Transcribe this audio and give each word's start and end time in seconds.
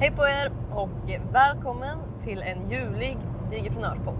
Hej 0.00 0.10
på 0.10 0.26
er 0.26 0.52
och 0.74 0.90
välkommen 1.32 1.98
till 2.24 2.38
en 2.38 2.70
julig 2.70 3.18
Igeprenörspodd. 3.52 4.16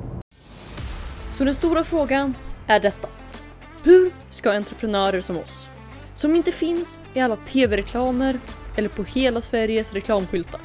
Så 1.30 1.44
den 1.44 1.54
stora 1.54 1.84
frågan 1.84 2.34
är 2.66 2.80
detta. 2.80 3.08
Hur 3.84 4.14
ska 4.30 4.52
entreprenörer 4.52 5.20
som 5.20 5.36
oss, 5.36 5.68
som 6.14 6.34
inte 6.34 6.52
finns 6.52 7.00
i 7.14 7.20
alla 7.20 7.36
tv-reklamer 7.36 8.40
eller 8.76 8.88
på 8.88 9.02
hela 9.02 9.40
Sveriges 9.40 9.92
reklamskyltar. 9.92 10.60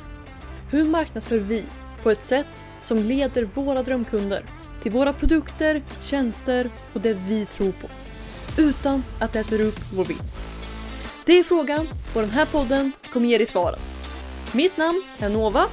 Hur 0.72 0.86
marknadsför 0.86 1.38
vi 1.40 1.66
på 2.04 2.12
ett 2.12 2.24
sätt 2.24 2.66
som 2.82 2.98
leder 2.98 3.44
våra 3.44 3.84
drömkunder 3.84 4.46
till 4.82 4.92
våra 4.92 5.14
produkter, 5.14 5.84
tjänster 6.02 6.70
och 6.94 7.02
det 7.02 7.14
vi 7.14 7.46
tror 7.46 7.72
på. 7.72 7.88
Utan 8.62 9.04
att 9.20 9.34
det 9.34 9.40
äter 9.40 9.62
upp 9.62 9.80
vår 9.94 10.06
vinst. 10.06 10.40
Det 11.26 11.40
är 11.40 11.44
frågan 11.44 11.88
och 12.16 12.22
den 12.22 12.30
här 12.30 12.46
podden 12.46 12.92
kommer 13.14 13.28
ge 13.28 13.38
dig 13.38 13.48
svaren. 13.48 13.95
Mitt 14.56 14.78
namn 14.78 15.04
är 15.20 15.30
Nova 15.30 15.64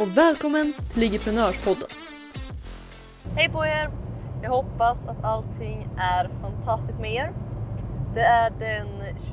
och 0.00 0.16
välkommen 0.16 0.72
till 0.92 1.00
Ligiprenörspodden. 1.00 1.88
Hej 3.34 3.48
på 3.48 3.66
er! 3.66 3.90
Jag 4.42 4.50
hoppas 4.50 5.06
att 5.06 5.24
allting 5.24 5.88
är 5.96 6.30
fantastiskt 6.42 6.98
med 6.98 7.14
er. 7.14 7.32
Det 8.14 8.20
är 8.20 8.50
den 8.50 8.86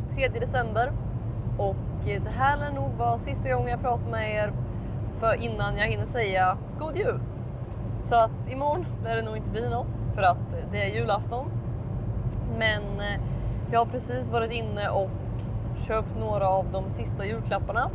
23 0.10 0.28
december 0.28 0.92
och 1.58 1.76
det 2.06 2.30
här 2.30 2.58
lär 2.58 2.72
nog 2.72 2.92
vara 2.98 3.18
sista 3.18 3.50
gången 3.50 3.68
jag 3.68 3.82
pratar 3.82 4.10
med 4.10 4.36
er 4.36 4.54
för 5.20 5.34
innan 5.34 5.78
jag 5.78 5.88
hinner 5.88 6.06
säga 6.06 6.58
God 6.80 6.98
Jul. 6.98 7.20
Så 8.02 8.16
att 8.16 8.50
imorgon 8.50 8.86
lär 9.04 9.16
det 9.16 9.22
nog 9.22 9.38
inte 9.38 9.50
bli 9.50 9.70
något 9.70 10.16
för 10.16 10.22
att 10.22 10.72
det 10.72 10.78
är 10.78 10.96
julafton. 10.96 11.46
Men 12.58 12.84
eh, 12.84 13.22
jag 13.72 13.80
har 13.80 13.86
precis 13.86 14.30
varit 14.30 14.52
inne 14.52 14.90
och 14.90 15.10
köpt 15.88 16.20
några 16.20 16.48
av 16.48 16.72
de 16.72 16.90
sista 16.90 17.26
julklapparna. 17.26 17.92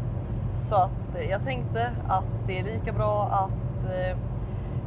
Så 0.55 0.75
att 0.75 1.15
eh, 1.17 1.31
jag 1.31 1.45
tänkte 1.45 1.91
att 2.09 2.47
det 2.47 2.59
är 2.59 2.65
lika 2.65 2.93
bra 2.93 3.29
att 3.29 3.91
eh, 3.91 4.19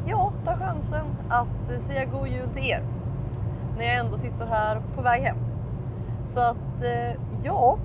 ja, 0.06 0.34
ta 0.46 0.58
chansen 0.58 1.06
att 1.30 1.72
eh, 1.72 1.78
säga 1.78 2.06
god 2.06 2.28
jul 2.28 2.50
till 2.54 2.70
er. 2.70 2.84
När 3.78 3.86
jag 3.86 3.98
ändå 3.98 4.18
sitter 4.18 4.46
här 4.46 4.82
på 4.96 5.02
väg 5.02 5.22
hem. 5.22 5.38
Så 6.26 6.40
att 6.40 6.58
ja, 7.44 7.78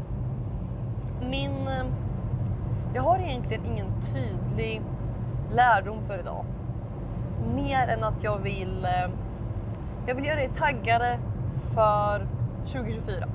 min... 1.20 1.68
Jag 2.94 3.02
har 3.02 3.18
egentligen 3.18 3.66
ingen 3.66 3.86
tydlig 4.14 4.82
lärdom 5.52 6.02
för 6.06 6.18
idag. 6.18 6.44
Mer 7.54 7.88
än 7.88 8.04
att 8.04 8.22
jag 8.22 8.38
vill... 8.38 8.86
Jag 10.06 10.14
vill 10.14 10.24
göra 10.24 10.42
er 10.42 10.50
taggade 10.58 11.18
för 11.74 12.26
2024. 12.64 13.28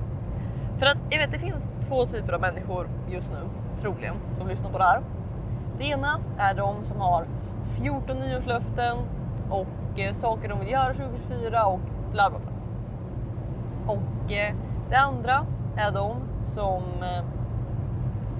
För 0.78 0.86
att 0.86 0.98
jag 1.10 1.18
vet, 1.18 1.32
det 1.32 1.38
finns 1.38 1.70
två 1.88 2.06
typer 2.06 2.32
av 2.32 2.40
människor 2.40 2.88
just 3.08 3.32
nu, 3.32 3.38
troligen, 3.84 4.14
som 4.32 4.48
lyssnar 4.48 4.70
på 4.70 4.78
det 4.78 4.84
här. 4.84 5.02
Det 5.78 5.84
ena 5.84 6.20
är 6.38 6.54
de 6.54 6.84
som 6.84 7.00
har 7.00 7.26
14 7.78 8.18
nyårslöften 8.18 8.98
och 9.50 10.00
eh, 10.00 10.14
saker 10.14 10.48
de 10.48 10.60
vill 10.60 10.70
göra 10.70 10.94
2024 10.94 11.66
och 11.66 11.80
bla 12.12 12.30
bla 12.30 12.38
bla. 12.38 12.52
Och 13.86 14.32
eh, 14.32 14.54
det 14.90 14.96
andra 14.96 15.46
är 15.76 15.92
de 15.92 16.16
som 16.42 16.82
eh, 16.82 17.24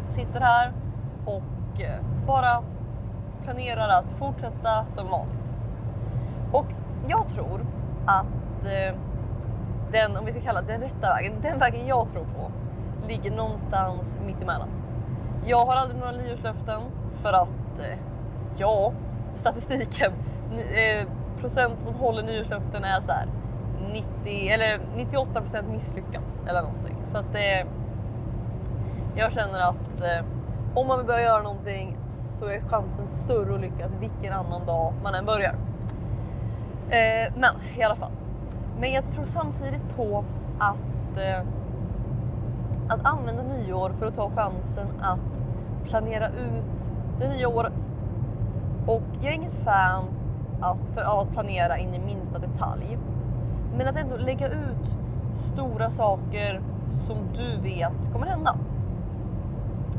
sitter 0.09 0.41
här 0.41 0.73
och 1.25 1.81
eh, 1.81 2.01
bara 2.27 2.63
planerar 3.43 3.89
att 3.89 4.19
fortsätta 4.19 4.87
som 4.87 5.11
vanligt. 5.11 5.55
Och 6.53 6.67
jag 7.09 7.29
tror 7.29 7.67
att 8.07 8.65
eh, 8.65 8.97
den, 9.93 10.17
om 10.17 10.25
vi 10.25 10.33
ska 10.33 10.41
kalla 10.41 10.63
den 10.63 10.81
rätta 10.81 11.15
vägen, 11.15 11.33
den 11.43 11.59
vägen 11.59 11.87
jag 11.87 12.09
tror 12.09 12.25
på 12.25 12.51
ligger 13.09 13.31
någonstans 13.31 14.19
mittemellan. 14.27 14.84
Jag 15.47 15.67
har 15.67 15.77
aldrig 15.77 16.01
några 16.01 16.13
nyårslöften 16.13 16.81
för 17.23 17.33
att, 17.33 17.79
eh, 17.79 17.99
ja, 18.57 18.93
statistiken, 19.35 20.13
eh, 20.53 21.09
procent 21.41 21.81
som 21.81 21.95
håller 21.95 22.23
nyårslöften 22.23 22.85
är 22.85 23.01
så 23.01 23.13
här 23.13 23.27
90 23.93 24.49
eller 24.49 24.81
98 24.97 25.41
procent 25.41 25.69
misslyckats 25.69 26.43
eller 26.49 26.63
någonting. 26.63 26.97
Så 27.07 27.19
att 27.19 27.33
det, 27.33 27.67
jag 29.17 29.33
känner 29.33 29.61
att 29.69 30.01
eh, 30.01 30.25
om 30.75 30.87
man 30.87 30.99
vill 30.99 31.07
börja 31.07 31.23
göra 31.23 31.43
någonting 31.43 31.97
så 32.09 32.47
är 32.47 32.61
chansen 32.61 33.07
större 33.07 33.55
att 33.55 33.61
lyckas 33.61 33.93
vilken 34.01 34.33
annan 34.33 34.67
dag 34.67 34.93
man 35.03 35.15
än 35.15 35.27
börjar. 35.27 35.55
Eh, 36.91 37.33
men 37.37 37.55
i 37.77 37.83
alla 37.83 37.97
fall. 37.97 38.13
Men 38.81 38.93
jag 38.93 39.11
tror 39.11 39.25
samtidigt 39.25 39.97
på 39.97 40.25
att, 40.59 41.17
eh, 41.17 41.47
att 42.89 43.07
använda 43.07 43.43
nyår 43.43 43.91
för 43.91 44.07
att 44.07 44.17
ta 44.17 44.31
chansen 44.31 44.87
att 45.01 45.41
planera 45.85 46.29
ut 46.29 46.93
det 47.19 47.29
nya 47.29 47.49
året. 47.49 47.73
Och 48.87 49.03
jag 49.21 49.33
är 49.33 49.37
inget 49.37 49.65
fan 49.65 50.05
att, 50.61 50.79
för, 50.95 51.03
av 51.03 51.19
att 51.19 51.33
planera 51.33 51.79
in 51.79 51.95
i 51.95 51.99
minsta 51.99 52.39
detalj. 52.39 52.99
Men 53.77 53.89
att 53.89 53.97
ändå 53.97 54.17
lägga 54.17 54.49
ut 54.49 54.99
stora 55.33 55.91
saker 55.91 56.61
som 57.03 57.17
du 57.35 57.57
vet 57.57 58.13
kommer 58.13 58.27
hända. 58.27 58.57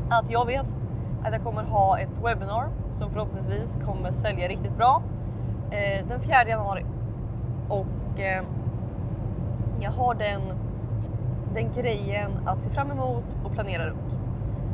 Att 0.08 0.30
jag 0.30 0.46
vet 0.46 0.76
att 1.24 1.32
jag 1.32 1.42
kommer 1.42 1.62
ha 1.62 1.98
ett 1.98 2.18
webbinar 2.24 2.68
som 2.98 3.10
förhoppningsvis 3.10 3.78
kommer 3.84 4.12
sälja 4.12 4.48
riktigt 4.48 4.76
bra 4.76 5.02
eh, 5.70 6.06
den 6.06 6.20
4 6.20 6.48
januari. 6.48 6.84
Och 7.68 8.20
eh, 8.20 8.42
jag 9.80 9.90
har 9.90 10.14
den, 10.14 10.40
den 11.56 11.72
grejen 11.72 12.30
att 12.46 12.62
se 12.62 12.70
fram 12.70 12.90
emot 12.90 13.24
och 13.44 13.52
planera 13.52 13.86
runt. 13.86 14.18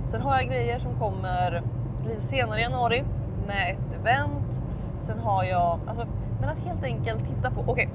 Sen 0.07 0.23
har 0.23 0.37
jag 0.37 0.47
grejer 0.47 0.79
som 0.79 0.99
kommer 0.99 1.63
lite 2.07 2.21
senare 2.21 2.59
i 2.59 2.63
januari 2.63 3.05
med 3.47 3.71
ett 3.71 4.01
event. 4.01 4.63
Sen 5.01 5.19
har 5.19 5.45
jag, 5.45 5.81
alltså, 5.87 6.07
men 6.41 6.49
att 6.49 6.59
helt 6.59 6.85
enkelt 6.85 7.29
titta 7.29 7.51
på, 7.51 7.61
okej, 7.61 7.73
okay, 7.73 7.89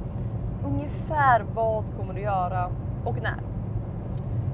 ungefär 0.72 1.46
vad 1.54 1.84
kommer 1.98 2.14
du 2.14 2.22
göra 2.22 2.72
och 3.06 3.16
när? 3.22 3.42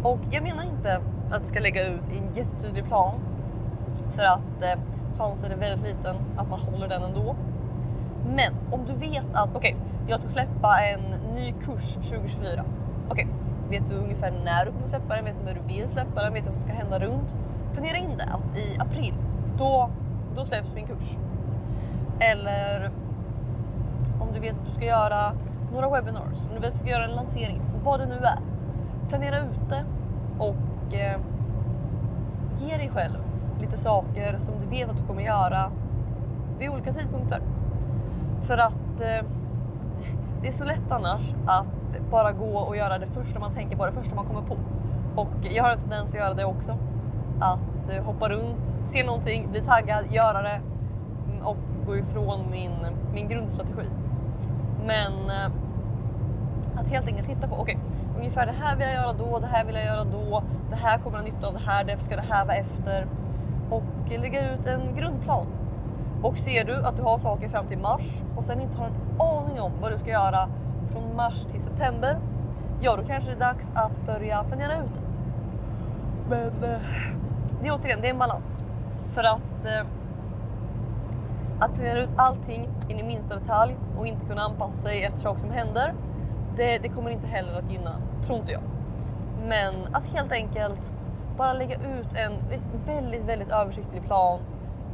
Och 0.04 0.20
jag 0.32 0.44
menar 0.44 0.64
inte 0.64 0.96
att 0.96 1.02
jag 1.32 1.46
ska 1.46 1.60
lägga 1.60 1.88
ut 1.88 2.02
en 2.12 2.34
jättetydlig 2.34 2.86
plan 2.86 3.14
för 4.16 4.24
att 4.24 4.64
eh, 4.64 4.82
chansen 5.18 5.52
är 5.52 5.58
väldigt 5.58 5.96
liten 5.96 6.16
att 6.38 6.50
man 6.50 6.60
håller 6.60 6.88
den 6.88 7.04
ändå. 7.04 7.36
Men 8.36 8.54
om 8.72 8.86
du 8.86 8.94
vet 8.94 9.26
att 9.34 9.50
okej, 9.56 9.76
okay, 9.76 9.76
jag 10.08 10.20
ska 10.20 10.30
släppa 10.30 10.80
en 10.80 11.34
ny 11.34 11.52
kurs 11.52 11.94
2024. 11.94 12.64
Okej, 13.10 13.26
okay, 13.26 13.26
vet 13.70 13.90
du 13.90 13.96
ungefär 13.96 14.32
när 14.32 14.66
du 14.66 14.72
kommer 14.72 14.88
släppa 14.88 15.16
den? 15.16 15.26
Vet 15.26 15.36
du 15.40 15.46
när 15.46 15.54
du 15.54 15.74
vill 15.74 15.90
släppa 15.90 16.24
den? 16.24 16.34
Vet 16.34 16.44
du 16.44 16.50
vad 16.50 16.60
som 16.60 16.64
ska 16.64 16.74
hända 16.74 17.00
runt? 17.00 17.36
Planera 17.74 17.98
in 17.98 18.18
det 18.18 18.24
att 18.24 18.58
i 18.58 18.78
april, 18.80 19.14
då, 19.58 19.90
då 20.36 20.46
släpps 20.46 20.70
min 20.76 20.88
kurs. 20.88 21.18
Eller 22.20 22.92
om 24.22 24.28
du 24.34 24.40
vet 24.40 24.54
att 24.60 24.66
du 24.66 24.72
ska 24.72 24.86
göra 24.86 25.34
några 25.74 25.90
webinars, 25.90 26.48
om 26.48 26.56
du 26.56 26.60
vet 26.60 26.66
att 26.66 26.74
du 26.74 26.80
ska 26.80 26.90
göra 26.90 27.06
en 27.06 27.16
lansering, 27.16 27.62
vad 27.84 28.00
det 28.00 28.06
nu 28.06 28.16
är. 28.16 28.40
Planera 29.10 29.38
ut 29.38 29.70
det 29.70 29.84
och 30.40 30.94
eh, 30.94 31.20
ge 32.62 32.78
dig 32.78 32.90
själv 32.94 33.20
lite 33.60 33.78
saker 33.78 34.38
som 34.38 34.54
du 34.60 34.68
vet 34.68 34.90
att 34.90 34.98
du 34.98 35.04
kommer 35.04 35.22
göra 35.22 35.72
vid 36.60 36.70
olika 36.70 36.94
tidpunkter. 36.94 37.42
För 38.42 38.58
att 38.58 39.02
eh, 39.02 39.26
det 40.42 40.48
är 40.48 40.52
så 40.52 40.64
lätt 40.64 40.92
annars 40.92 41.22
att 41.46 41.66
bara 42.12 42.32
gå 42.32 42.58
och 42.58 42.78
göra 42.78 42.98
det 42.98 43.08
första 43.08 43.40
man 43.40 43.54
tänker 43.54 43.78
på, 43.78 43.86
det 43.86 43.92
första 43.92 44.16
man 44.16 44.26
kommer 44.26 44.42
på. 44.42 44.58
Och 45.16 45.30
jag 45.42 45.64
har 45.64 45.72
en 45.72 45.80
tendens 45.80 46.14
att 46.14 46.20
göra 46.20 46.34
det 46.34 46.46
också. 46.46 46.78
Att 47.40 47.90
eh, 47.90 48.04
hoppa 48.04 48.30
runt, 48.30 48.76
se 48.84 49.04
någonting, 49.04 49.52
bli 49.52 49.62
taggad, 49.62 50.06
göra 50.12 50.42
det 50.42 50.62
mm, 51.30 51.46
och 51.46 51.58
gå 51.86 51.98
ifrån 51.98 52.52
min, 52.52 52.72
min 53.14 53.28
grundstrategi. 53.28 53.90
Men 54.86 55.14
eh, 55.30 55.52
att 56.76 56.88
helt 56.88 57.08
enkelt 57.08 57.28
titta 57.28 57.48
på, 57.48 57.56
okej, 57.56 57.78
okay, 57.78 58.18
ungefär 58.18 58.46
det 58.46 58.52
här 58.52 58.76
vill 58.76 58.88
jag 58.88 58.96
göra 58.96 59.14
då, 59.14 59.40
det 59.40 59.48
här 59.48 59.66
vill 59.66 59.76
jag 59.76 59.86
göra 59.86 60.04
då, 60.04 60.44
det 60.70 60.76
här 60.76 60.98
kommer 60.98 61.18
jag 61.18 61.24
ha 61.24 61.32
nytta 61.32 61.48
av 61.48 61.54
det 61.54 61.60
här, 61.60 61.84
därför 61.84 62.04
ska 62.04 62.16
det 62.16 62.28
här 62.30 62.46
vara 62.46 62.58
efter. 62.58 63.08
Och 63.70 63.84
lägga 64.10 64.54
ut 64.54 64.66
en 64.66 64.96
grundplan 64.96 65.48
och 66.24 66.38
ser 66.38 66.64
du 66.64 66.76
att 66.76 66.98
du 66.98 67.04
har 67.04 67.18
saker 67.18 67.50
fram 67.50 67.68
till 67.68 67.78
mars 67.78 68.02
och 68.36 68.44
sen 68.44 68.62
inte 68.62 68.78
har 68.78 68.86
en 68.86 69.22
aning 69.22 69.62
om 69.62 69.72
vad 69.82 69.92
du 69.92 69.98
ska 69.98 70.10
göra 70.10 70.50
från 70.92 71.16
mars 71.16 71.46
till 71.52 71.62
september, 71.62 72.20
ja 72.82 72.96
då 72.96 73.04
kanske 73.04 73.30
det 73.30 73.36
är 73.36 73.40
dags 73.40 73.72
att 73.76 74.06
börja 74.06 74.44
planera 74.44 74.78
ut 74.78 74.94
det. 74.94 75.02
Men 76.30 76.64
eh, 76.72 76.80
det 77.62 77.68
är 77.68 77.72
återigen, 77.72 78.02
det 78.02 78.08
är 78.08 78.12
en 78.14 78.20
balans. 78.20 78.64
För 79.14 79.24
att 79.24 79.66
eh, 79.66 79.86
att 81.60 81.74
planera 81.74 82.00
ut 82.00 82.10
allting 82.16 82.70
in 82.90 83.00
i 83.00 83.04
minsta 83.04 83.36
detalj 83.36 83.76
och 83.98 84.08
inte 84.08 84.26
kunna 84.26 84.42
anpassa 84.42 84.78
sig 84.78 85.04
efter 85.04 85.22
saker 85.22 85.42
som 85.42 85.52
händer, 85.52 85.94
det, 86.56 86.78
det 86.78 86.90
kommer 86.90 87.10
inte 87.10 87.28
heller 87.28 87.60
att 87.60 87.72
gynna, 87.72 87.96
tror 88.26 88.40
inte 88.40 88.52
jag. 88.52 88.62
Men 89.48 89.74
att 89.92 90.06
helt 90.06 90.32
enkelt 90.32 90.96
bara 91.38 91.54
lägga 91.54 91.76
ut 91.76 92.16
en, 92.16 92.34
en 92.34 92.62
väldigt, 92.86 93.22
väldigt 93.22 93.50
översiktlig 93.50 94.04
plan 94.04 94.40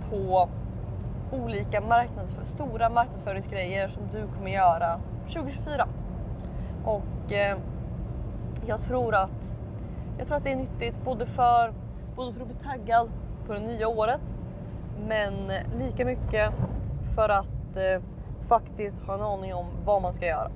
på 0.09 0.49
olika 1.31 1.81
marknadsför 1.81 2.43
stora 2.43 2.89
marknadsföringsgrejer 2.89 3.87
som 3.87 4.03
du 4.11 4.27
kommer 4.37 4.51
göra 4.51 4.99
2024. 5.33 5.87
Och 6.85 7.31
eh, 7.31 7.57
jag 8.65 8.81
tror 8.81 9.15
att 9.15 9.55
jag 10.17 10.27
tror 10.27 10.37
att 10.37 10.43
det 10.43 10.51
är 10.51 10.55
nyttigt 10.55 11.03
både 11.05 11.25
för, 11.25 11.73
både 12.15 12.33
för 12.33 12.41
att 12.41 12.47
bli 12.47 12.57
taggad 12.63 13.09
på 13.47 13.53
det 13.53 13.59
nya 13.59 13.87
året 13.87 14.37
Men 15.07 15.33
lika 15.77 16.05
mycket 16.05 16.53
för 17.15 17.29
att 17.29 17.77
eh, 17.77 18.03
faktiskt 18.47 18.99
ha 18.99 19.13
en 19.13 19.21
aning 19.21 19.53
om 19.53 19.65
vad 19.85 20.01
man 20.01 20.13
ska 20.13 20.25
göra. 20.25 20.51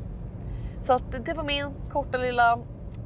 Så 0.81 0.93
att 0.93 1.25
det 1.25 1.33
var 1.33 1.43
min 1.43 1.69
korta 1.91 2.17
lilla 2.17 2.53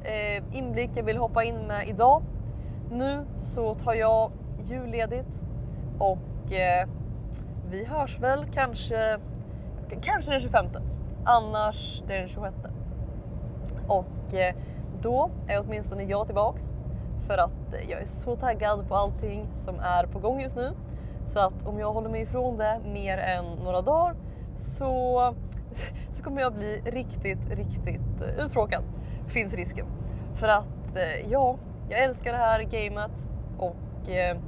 eh, 0.02 0.56
inblick 0.56 0.90
jag 0.94 1.04
vill 1.04 1.16
hoppa 1.16 1.44
in 1.44 1.66
med 1.66 1.88
idag. 1.88 2.22
Nu 2.90 3.24
så 3.36 3.74
tar 3.74 3.94
jag 3.94 4.32
julledigt 4.64 5.42
och 5.98 6.52
eh, 6.52 6.88
vi 7.70 7.84
hörs 7.84 8.20
väl 8.20 8.44
kanske, 8.54 9.18
kanske 10.02 10.32
den 10.32 10.40
25. 10.40 10.66
Annars 11.30 12.02
den 12.06 12.28
26. 12.28 12.54
Och 13.86 14.34
eh, 14.34 14.54
då 15.02 15.30
är 15.48 15.62
åtminstone 15.66 16.02
jag 16.02 16.26
tillbaks 16.26 16.70
för 17.26 17.38
att 17.38 17.74
eh, 17.74 17.90
jag 17.90 18.00
är 18.00 18.04
så 18.04 18.36
taggad 18.36 18.88
på 18.88 18.94
allting 18.94 19.46
som 19.54 19.80
är 19.80 20.06
på 20.06 20.18
gång 20.18 20.40
just 20.40 20.56
nu. 20.56 20.72
Så 21.24 21.40
att 21.40 21.66
om 21.66 21.78
jag 21.78 21.92
håller 21.92 22.08
mig 22.08 22.22
ifrån 22.22 22.58
det 22.58 22.80
mer 22.84 23.18
än 23.18 23.44
några 23.64 23.80
dagar 23.80 24.14
så, 24.56 25.34
så 26.10 26.22
kommer 26.22 26.40
jag 26.40 26.54
bli 26.54 26.80
riktigt, 26.84 27.50
riktigt 27.50 28.20
eh, 28.20 28.44
uttråkad. 28.44 28.82
Finns 29.26 29.54
risken. 29.54 29.86
För 30.34 30.48
att 30.48 30.96
ja, 31.28 31.56
jag 31.88 32.02
älskar 32.02 32.32
det 32.32 32.38
här 32.38 32.62
gamet 32.62 33.28
och 33.58 33.76
det 34.06 34.20
är 34.20 34.40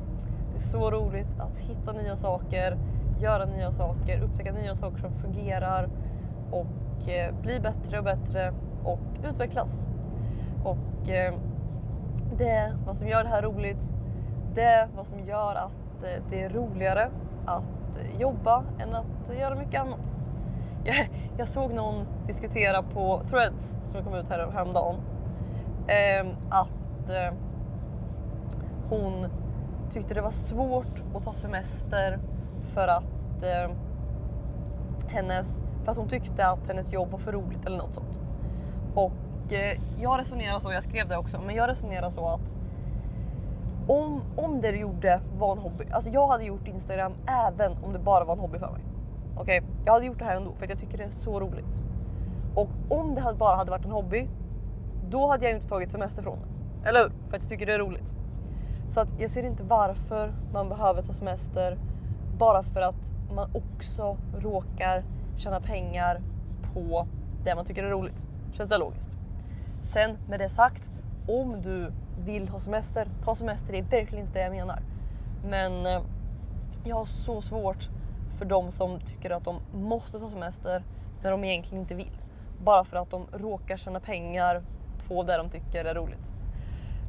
så 0.59 0.91
roligt 0.91 1.41
att 1.41 1.59
hitta 1.59 1.93
nya 1.93 2.17
saker, 2.17 2.79
göra 3.21 3.45
nya 3.45 3.73
saker, 3.73 4.21
upptäcka 4.21 4.53
nya 4.53 4.75
saker 4.75 4.99
som 4.99 5.13
fungerar 5.13 5.89
och 6.51 7.09
eh, 7.09 7.35
bli 7.43 7.61
bättre 7.61 7.99
och 7.99 8.05
bättre 8.05 8.53
och 8.85 9.01
utvecklas. 9.25 9.87
Och 10.65 11.09
eh, 11.09 11.35
det 12.39 12.49
är 12.49 12.75
vad 12.87 12.97
som 12.97 13.09
gör 13.09 13.25
det 13.25 13.31
här 13.31 13.43
roligt. 13.43 13.91
Det 14.55 14.63
är 14.63 14.89
vad 14.97 15.07
som 15.07 15.21
gör 15.21 15.55
att 15.55 16.03
eh, 16.03 16.23
det 16.31 16.43
är 16.43 16.49
roligare 16.49 17.11
att 17.47 17.99
jobba 18.19 18.65
än 18.79 18.95
att 18.95 19.39
göra 19.39 19.55
mycket 19.55 19.81
annat. 19.81 20.15
Jag, 20.85 21.11
jag 21.39 21.49
såg 21.49 21.73
någon 21.73 22.07
diskutera 22.27 22.83
på 22.83 23.21
Threads 23.31 23.79
som 23.85 24.05
kom 24.05 24.15
ut 24.15 24.29
här, 24.29 24.51
häromdagen 24.53 24.97
att 26.51 27.11
hon 28.89 29.27
tyckte 29.91 30.15
det 30.15 30.21
var 30.21 30.31
svårt 30.31 31.03
att 31.15 31.25
ta 31.25 31.33
semester 31.33 32.19
för 32.75 32.89
att 32.89 33.45
hennes, 35.09 35.63
för 35.85 35.93
att 35.93 35.99
hon 35.99 36.09
tyckte 36.09 36.47
att 36.47 36.67
hennes 36.69 36.93
jobb 36.93 37.11
var 37.11 37.19
för 37.19 37.33
roligt 37.33 37.67
eller 37.67 37.79
något 37.79 37.95
sånt. 37.95 38.21
Och 38.95 39.13
Eh, 39.53 39.81
jag 39.99 40.21
resonerar 40.21 40.59
så, 40.59 40.73
jag 40.73 40.85
skrev 40.85 41.09
det 41.09 41.17
också, 41.17 41.41
men 41.47 41.55
jag 41.55 41.69
resonerar 41.69 42.11
så 42.11 42.29
att 42.29 42.55
om, 43.87 44.23
om 44.37 44.61
det 44.61 44.71
du 44.71 44.79
gjorde 44.79 45.21
var 45.39 45.53
en 45.53 45.59
hobby, 45.59 45.85
alltså 45.93 46.11
jag 46.11 46.29
hade 46.29 46.45
gjort 46.45 46.69
Instagram 46.69 47.13
även 47.27 47.73
om 47.85 47.93
det 47.93 47.99
bara 47.99 48.25
var 48.25 48.35
en 48.35 48.41
hobby 48.41 48.59
för 48.59 48.71
mig. 48.71 48.83
Okej, 49.37 49.59
okay? 49.59 49.71
jag 49.85 49.93
hade 49.93 50.07
gjort 50.07 50.19
det 50.19 50.25
här 50.25 50.37
ändå 50.37 50.53
för 50.53 50.65
att 50.65 50.71
jag 50.71 50.79
tycker 50.79 50.99
det 50.99 51.05
är 51.05 51.11
så 51.11 51.41
roligt. 51.41 51.81
Och 52.55 52.69
om 52.89 53.15
det 53.15 53.35
bara 53.39 53.57
hade 53.57 53.71
varit 53.71 53.85
en 53.85 53.91
hobby, 53.91 54.29
då 55.11 55.29
hade 55.29 55.45
jag 55.45 55.57
inte 55.57 55.69
tagit 55.69 55.91
semester 55.91 56.23
från 56.23 56.39
det. 56.39 56.89
Eller 56.89 57.01
hur? 57.01 57.13
För 57.29 57.37
att 57.37 57.43
jag 57.43 57.49
tycker 57.49 57.67
det 57.67 57.75
är 57.75 57.79
roligt. 57.79 58.15
Så 58.89 59.01
att 59.01 59.09
jag 59.19 59.31
ser 59.31 59.47
inte 59.47 59.63
varför 59.63 60.33
man 60.53 60.69
behöver 60.69 61.03
ta 61.03 61.13
semester 61.13 61.79
bara 62.39 62.63
för 62.63 62.81
att 62.81 63.15
man 63.35 63.51
också 63.55 64.17
råkar 64.39 65.05
tjäna 65.41 65.61
pengar 65.61 66.21
på 66.75 67.07
det 67.45 67.55
man 67.55 67.65
tycker 67.65 67.85
är 67.85 67.91
roligt. 67.91 68.27
Känns 68.53 68.69
det 68.69 68.79
logiskt? 68.79 69.17
Sen 69.83 70.19
med 70.29 70.41
det 70.41 70.49
sagt, 70.49 70.91
om 71.29 71.63
du 71.63 71.93
vill 72.25 72.49
ha 72.49 72.61
semester, 72.61 73.09
ta 73.25 73.35
semester. 73.35 73.73
Det 73.73 73.79
är 73.79 73.83
verkligen 73.83 74.25
inte 74.25 74.39
det 74.39 74.45
jag 74.45 74.53
menar. 74.53 74.83
Men 75.45 75.87
eh, 75.87 76.03
jag 76.85 76.97
har 76.97 77.05
så 77.05 77.43
svårt 77.43 77.89
för 78.39 78.45
de 78.45 78.71
som 78.71 79.01
tycker 79.01 79.31
att 79.31 79.45
de 79.45 79.61
måste 79.73 80.19
ta 80.19 80.31
semester 80.31 80.83
när 81.23 81.31
de 81.31 81.45
egentligen 81.45 81.83
inte 81.83 81.95
vill. 81.95 82.19
Bara 82.65 82.85
för 82.85 82.97
att 82.97 83.11
de 83.11 83.27
råkar 83.33 83.77
tjäna 83.77 84.01
pengar 84.01 84.63
på 85.09 85.23
det 85.23 85.37
de 85.37 85.49
tycker 85.49 85.85
är 85.85 85.95
roligt. 85.95 86.33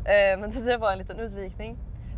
Eh, 0.06 0.40
men 0.40 0.66
det 0.66 0.78
var 0.78 0.92
en 0.92 0.98
liten 0.98 1.20
utvikning. 1.20 1.78